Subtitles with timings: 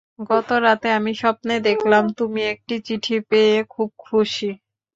[0.29, 4.49] গত রাতে আমি স্বপ্নে দেখলাম, তুমি একটি চিঠি পেয়ে খুব খুশি।